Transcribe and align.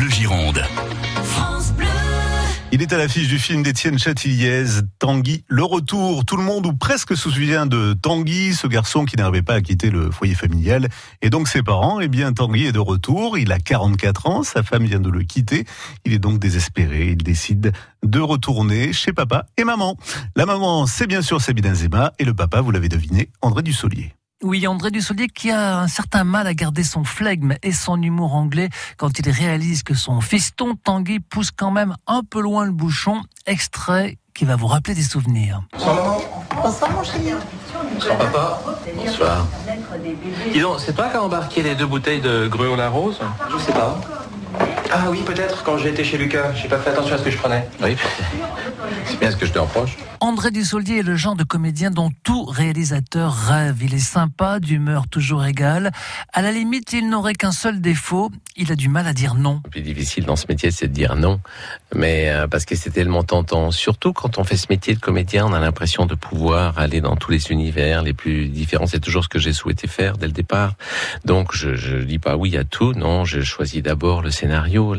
Bleu 0.00 0.08
Gironde. 0.08 0.62
Il 2.72 2.80
est 2.80 2.90
à 2.90 2.96
l'affiche 2.96 3.28
du 3.28 3.38
film 3.38 3.62
d'Étienne 3.62 3.98
Châtilliez, 3.98 4.64
Tanguy, 4.98 5.44
le 5.46 5.62
retour. 5.62 6.24
Tout 6.24 6.38
le 6.38 6.42
monde 6.42 6.64
ou 6.64 6.72
presque 6.72 7.14
se 7.14 7.28
souvient 7.28 7.66
de 7.66 7.92
Tanguy, 7.92 8.54
ce 8.54 8.66
garçon 8.66 9.04
qui 9.04 9.16
n'arrivait 9.16 9.42
pas 9.42 9.56
à 9.56 9.60
quitter 9.60 9.90
le 9.90 10.10
foyer 10.10 10.34
familial 10.34 10.88
et 11.20 11.28
donc 11.28 11.48
ses 11.48 11.62
parents. 11.62 12.00
Eh 12.00 12.08
bien, 12.08 12.32
Tanguy 12.32 12.64
est 12.64 12.72
de 12.72 12.78
retour. 12.78 13.36
Il 13.36 13.52
a 13.52 13.58
44 13.58 14.26
ans. 14.26 14.42
Sa 14.42 14.62
femme 14.62 14.84
vient 14.84 15.00
de 15.00 15.10
le 15.10 15.22
quitter. 15.22 15.66
Il 16.06 16.14
est 16.14 16.18
donc 16.18 16.38
désespéré. 16.38 17.08
Il 17.08 17.18
décide 17.22 17.72
de 18.02 18.20
retourner 18.20 18.94
chez 18.94 19.12
papa 19.12 19.44
et 19.58 19.64
maman. 19.64 19.98
La 20.34 20.46
maman, 20.46 20.86
c'est 20.86 21.08
bien 21.08 21.20
sûr 21.20 21.42
Sabine 21.42 21.74
Zema 21.74 22.14
et 22.18 22.24
le 22.24 22.32
papa, 22.32 22.62
vous 22.62 22.70
l'avez 22.70 22.88
deviné, 22.88 23.28
André 23.42 23.62
Dussolier. 23.62 24.14
Oui, 24.42 24.66
André 24.66 24.90
Dussolier 24.90 25.28
qui 25.28 25.50
a 25.50 25.80
un 25.80 25.86
certain 25.86 26.24
mal 26.24 26.46
à 26.46 26.54
garder 26.54 26.82
son 26.82 27.04
flegme 27.04 27.56
et 27.62 27.72
son 27.72 28.00
humour 28.00 28.34
anglais 28.34 28.70
quand 28.96 29.18
il 29.18 29.28
réalise 29.28 29.82
que 29.82 29.92
son 29.92 30.22
fiston 30.22 30.76
Tanguy 30.82 31.20
pousse 31.20 31.50
quand 31.50 31.70
même 31.70 31.94
un 32.06 32.22
peu 32.22 32.40
loin 32.40 32.64
le 32.64 32.72
bouchon. 32.72 33.20
Extrait 33.44 34.16
qui 34.32 34.46
va 34.46 34.56
vous 34.56 34.66
rappeler 34.66 34.94
des 34.94 35.02
souvenirs. 35.02 35.60
Bonsoir 35.74 35.94
maman. 35.94 36.20
Bonsoir 36.62 36.90
mon 36.90 37.04
chéri. 37.04 37.34
Bonsoir 37.92 38.16
papa. 38.16 38.62
Bonsoir. 38.96 39.46
Dis 40.50 40.60
donc, 40.60 40.80
c'est 40.80 40.94
toi 40.94 41.08
qui 41.10 41.16
as 41.18 41.22
embarqué 41.22 41.62
les 41.62 41.74
deux 41.74 41.86
bouteilles 41.86 42.22
de 42.22 42.48
gruau 42.48 42.76
la 42.76 42.88
rose 42.88 43.20
Je 43.52 43.58
sais 43.58 43.72
pas. 43.72 44.00
Ah 44.90 45.10
oui, 45.10 45.22
peut-être 45.24 45.62
quand 45.62 45.76
j'ai 45.76 45.90
été 45.90 46.02
chez 46.02 46.16
Lucas. 46.16 46.52
J'ai 46.54 46.68
pas 46.68 46.78
fait 46.78 46.90
attention 46.90 47.14
à 47.14 47.18
ce 47.18 47.24
que 47.24 47.30
je 47.30 47.36
prenais. 47.36 47.68
Oui, 47.82 47.94
c'est 49.04 49.18
bien 49.18 49.30
ce 49.30 49.36
que 49.36 49.46
je 49.46 49.52
te 49.52 49.58
reproche. 49.58 49.96
André 50.20 50.50
Dussolier 50.50 50.98
est 50.98 51.02
le 51.02 51.16
genre 51.16 51.34
de 51.34 51.44
comédien 51.44 51.90
dont 51.90 52.10
tout 52.24 52.44
réalisateur 52.44 53.34
rêve. 53.34 53.78
Il 53.82 53.94
est 53.94 53.98
sympa, 53.98 54.60
d'humeur 54.60 55.08
toujours 55.08 55.44
égale. 55.46 55.92
À 56.32 56.42
la 56.42 56.52
limite, 56.52 56.92
il 56.92 57.08
n'aurait 57.08 57.34
qu'un 57.34 57.52
seul 57.52 57.80
défaut. 57.80 58.30
Il 58.56 58.70
a 58.70 58.76
du 58.76 58.88
mal 58.88 59.06
à 59.06 59.14
dire 59.14 59.34
non. 59.34 59.62
Le 59.64 59.70
plus 59.70 59.80
difficile 59.80 60.26
dans 60.26 60.36
ce 60.36 60.44
métier, 60.48 60.70
c'est 60.70 60.88
de 60.88 60.92
dire 60.92 61.16
non. 61.16 61.40
Mais 61.94 62.28
euh, 62.28 62.46
parce 62.46 62.66
que 62.66 62.76
c'est 62.76 62.90
tellement 62.90 63.22
tentant. 63.22 63.70
Surtout 63.70 64.12
quand 64.12 64.38
on 64.38 64.44
fait 64.44 64.56
ce 64.56 64.66
métier 64.68 64.94
de 64.94 65.00
comédien, 65.00 65.46
on 65.46 65.52
a 65.52 65.60
l'impression 65.60 66.04
de 66.04 66.14
pouvoir 66.14 66.78
aller 66.78 67.00
dans 67.00 67.16
tous 67.16 67.30
les 67.30 67.50
univers 67.50 68.02
les 68.02 68.12
plus 68.12 68.48
différents. 68.48 68.86
C'est 68.86 69.00
toujours 69.00 69.24
ce 69.24 69.28
que 69.28 69.38
j'ai 69.38 69.52
souhaité 69.52 69.88
faire 69.88 70.18
dès 70.18 70.26
le 70.26 70.32
départ. 70.32 70.74
Donc, 71.24 71.54
je, 71.54 71.76
je 71.76 71.96
dis 71.96 72.18
pas 72.18 72.36
oui 72.36 72.56
à 72.56 72.64
tout. 72.64 72.92
Non, 72.92 73.24
je 73.24 73.40
choisis 73.40 73.82
d'abord 73.82 74.20
le 74.20 74.30
scénario. 74.30 74.94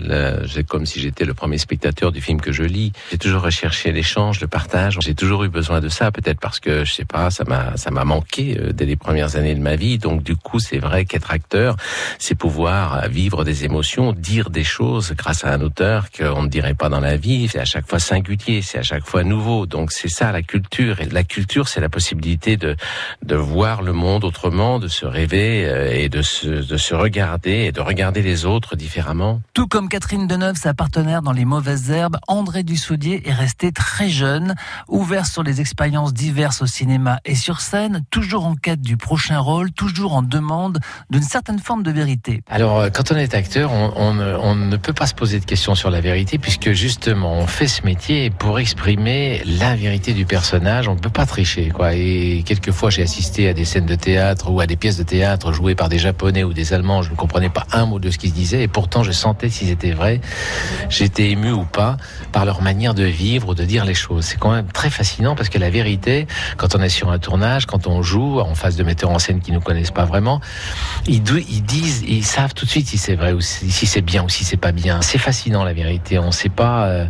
C'est 0.51 0.65
comme 0.65 0.85
si 0.85 0.99
j'étais 0.99 1.25
le 1.25 1.33
premier 1.33 1.59
spectateur 1.59 2.11
du 2.11 2.21
film 2.21 2.41
que 2.41 2.51
je 2.51 2.63
lis. 2.63 2.91
J'ai 3.11 3.17
toujours 3.17 3.41
recherché 3.41 3.80
l'échange, 3.85 4.39
le 4.39 4.47
partage. 4.47 4.99
J'ai 5.01 5.15
toujours 5.15 5.43
eu 5.43 5.49
besoin 5.49 5.81
de 5.81 5.89
ça, 5.89 6.11
peut-être 6.11 6.39
parce 6.39 6.59
que 6.59 6.85
je 6.85 6.93
sais 6.93 7.05
pas, 7.05 7.31
ça 7.31 7.43
m'a 7.45 7.75
ça 7.77 7.89
m'a 7.89 8.05
manqué 8.05 8.57
euh, 8.59 8.71
dès 8.71 8.85
les 8.85 8.95
premières 8.95 9.35
années 9.35 9.55
de 9.55 9.61
ma 9.61 9.75
vie. 9.75 9.97
Donc 9.97 10.21
du 10.21 10.35
coup, 10.35 10.59
c'est 10.59 10.77
vrai 10.77 11.05
qu'être 11.05 11.31
acteur, 11.31 11.75
c'est 12.19 12.35
pouvoir 12.35 13.07
vivre 13.09 13.43
des 13.43 13.65
émotions, 13.65 14.13
dire 14.13 14.51
des 14.51 14.63
choses 14.63 15.13
grâce 15.17 15.43
à 15.43 15.53
un 15.53 15.61
auteur 15.61 16.11
qu'on 16.11 16.43
ne 16.43 16.47
dirait 16.47 16.75
pas 16.75 16.89
dans 16.89 16.99
la 16.99 17.17
vie. 17.17 17.47
C'est 17.47 17.59
à 17.59 17.65
chaque 17.65 17.87
fois 17.87 17.99
singulier, 17.99 18.61
c'est 18.61 18.77
à 18.77 18.83
chaque 18.83 19.07
fois 19.07 19.23
nouveau. 19.23 19.65
Donc 19.65 19.91
c'est 19.91 20.09
ça 20.09 20.31
la 20.31 20.43
culture. 20.43 21.01
Et 21.01 21.05
la 21.05 21.23
culture, 21.23 21.67
c'est 21.67 21.81
la 21.81 21.89
possibilité 21.89 22.57
de 22.57 22.75
de 23.23 23.35
voir 23.35 23.81
le 23.81 23.93
monde 23.93 24.23
autrement, 24.23 24.77
de 24.77 24.87
se 24.87 25.05
rêver 25.05 25.65
euh, 25.65 25.91
et 25.91 26.09
de 26.09 26.21
se 26.21 26.47
de 26.47 26.77
se 26.77 26.93
regarder 26.93 27.65
et 27.65 27.71
de 27.71 27.81
regarder 27.81 28.21
les 28.21 28.45
autres 28.45 28.75
différemment. 28.75 29.41
Tout 29.53 29.67
comme 29.67 29.89
Catherine 29.89 30.27
Deneuve, 30.27 30.55
sa 30.55 30.73
partenaire 30.73 31.21
dans 31.21 31.31
Les 31.31 31.45
Mauvaises 31.45 31.89
Herbes, 31.89 32.17
André 32.27 32.63
Dussaudier 32.63 33.27
est 33.27 33.33
resté 33.33 33.70
très 33.71 34.09
jeune, 34.09 34.55
ouvert 34.87 35.25
sur 35.25 35.43
les 35.43 35.61
expériences 35.61 36.13
diverses 36.13 36.61
au 36.61 36.65
cinéma 36.65 37.19
et 37.25 37.35
sur 37.35 37.61
scène, 37.61 38.03
toujours 38.09 38.45
en 38.45 38.55
quête 38.55 38.81
du 38.81 38.97
prochain 38.97 39.39
rôle, 39.39 39.71
toujours 39.71 40.13
en 40.13 40.21
demande 40.21 40.79
d'une 41.09 41.23
certaine 41.23 41.59
forme 41.59 41.83
de 41.83 41.91
vérité. 41.91 42.43
Alors, 42.49 42.79
euh, 42.79 42.89
quand 42.89 43.11
on 43.11 43.15
est 43.15 43.33
acteur, 43.33 43.71
on, 43.71 44.13
ne 44.13 44.77
peut 44.77 44.93
pas 44.93 45.07
se 45.07 45.13
poser 45.13 45.39
de 45.39 45.45
questions 45.45 45.75
sur 45.75 45.89
la 45.89 46.01
vérité, 46.01 46.37
puisque 46.37 46.71
justement, 46.71 47.33
on 47.33 47.47
fait 47.47 47.67
ce 47.67 47.83
métier 47.83 48.29
pour 48.29 48.59
exprimer 48.59 49.41
la 49.45 49.75
vérité 49.75 50.13
du 50.13 50.25
personnage. 50.25 50.87
On 50.87 50.95
ne 50.95 50.99
peut 50.99 51.09
pas 51.09 51.25
tricher, 51.25 51.69
quoi. 51.69 51.93
Et 51.93 52.43
quelquefois, 52.45 52.89
j'ai 52.89 53.03
assisté 53.03 53.49
à 53.49 53.53
des 53.53 53.65
scènes 53.65 53.85
de 53.85 53.95
théâtre 53.95 54.51
ou 54.51 54.59
à 54.59 54.67
des 54.67 54.75
pièces 54.75 54.97
de 54.97 55.03
théâtre 55.03 55.51
jouées 55.51 55.75
par 55.75 55.89
des 55.89 55.99
Japonais 55.99 56.43
ou 56.43 56.53
des 56.53 56.73
Allemands. 56.73 57.01
Je 57.01 57.11
ne 57.11 57.15
comprenais 57.15 57.49
pas 57.49 57.65
un 57.71 57.85
mot 57.85 57.99
de 57.99 58.09
ce 58.09 58.17
qu'ils 58.17 58.33
disaient, 58.33 58.63
et 58.63 58.67
pourtant, 58.67 59.03
je 59.03 59.11
sentais 59.11 59.49
s'ils 59.49 59.69
étaient 59.69 59.91
vrais. 59.91 60.21
J'étais 60.89 61.29
ému 61.29 61.51
ou 61.51 61.65
pas 61.65 61.97
par 62.31 62.45
leur 62.45 62.61
manière 62.61 62.93
de 62.93 63.03
vivre 63.03 63.49
ou 63.49 63.55
de 63.61 63.65
dire 63.65 63.85
les 63.85 63.93
choses. 63.93 64.25
C'est 64.25 64.39
quand 64.39 64.51
même 64.51 64.67
très 64.67 64.89
fascinant 64.89 65.35
parce 65.35 65.49
que 65.49 65.59
la 65.59 65.69
vérité, 65.69 66.27
quand 66.57 66.75
on 66.75 66.81
est 66.81 66.89
sur 66.89 67.11
un 67.11 67.19
tournage, 67.19 67.65
quand 67.67 67.87
on 67.87 68.01
joue 68.01 68.39
en 68.39 68.55
face 68.55 68.75
de 68.75 68.83
metteurs 68.83 69.11
en 69.11 69.19
scène 69.19 69.39
qui 69.39 69.51
nous 69.51 69.61
connaissent 69.61 69.91
pas 69.91 70.05
vraiment, 70.05 70.41
ils, 71.07 71.21
ils 71.49 71.63
disent, 71.63 72.03
ils 72.07 72.25
savent 72.25 72.53
tout 72.53 72.65
de 72.65 72.69
suite 72.71 72.87
si 72.87 72.97
c'est 72.97 73.15
vrai 73.15 73.33
ou 73.33 73.41
si, 73.41 73.71
si 73.71 73.85
c'est 73.85 74.01
bien 74.01 74.23
ou 74.23 74.29
si 74.29 74.43
c'est 74.43 74.57
pas 74.57 74.71
bien. 74.71 75.01
C'est 75.01 75.19
fascinant 75.19 75.63
la 75.63 75.73
vérité. 75.73 76.17
On 76.17 76.31
sait 76.31 76.49
pas, 76.49 76.87
euh, 76.87 77.07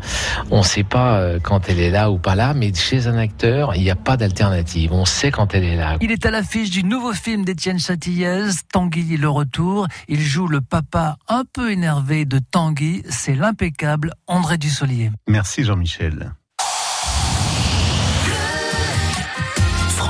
on 0.50 0.63
sait 0.63 0.84
pas 0.84 1.19
euh, 1.19 1.39
quand 1.41 1.69
elle 1.69 1.79
est 1.79 1.89
là 1.89 2.12
ou 2.12 2.17
pas 2.17 2.35
là, 2.35 2.53
mais 2.53 2.73
chez 2.73 3.07
un 3.07 3.18
acteur, 3.18 3.75
il 3.75 3.83
n'y 3.83 3.91
a 3.91 3.95
pas 3.95 4.18
d'alternative. 4.18 4.91
On 4.91 5.06
sait 5.06 5.31
quand 5.31 5.53
elle 5.53 5.63
est 5.63 5.78
là. 5.78 5.97
Il 6.01 6.12
est 6.12 6.25
à 6.25 6.31
l'affiche 6.31 6.69
du 6.69 6.83
nouveau 6.83 7.13
film 7.13 7.45
d'Étienne 7.45 7.79
Châtillez, 7.79 8.50
Tanguy 8.72 9.18
le 9.18 9.29
retour. 9.29 9.88
Il 10.07 10.22
joue 10.22 10.47
le 10.47 10.62
papa 10.62 11.18
un 11.28 11.44
peu 11.51 11.72
énervé 11.72 12.25
de 12.25 12.39
Tanguy. 12.39 13.03
C'est 13.09 13.35
l'impeccable 13.35 14.13
André 14.28 14.57
Dussolier. 14.57 15.12
Merci 15.28 15.63
Jean-Michel. 15.63 16.33